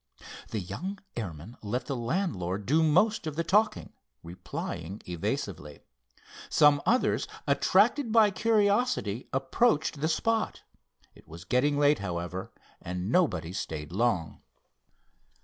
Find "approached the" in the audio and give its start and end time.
9.31-10.07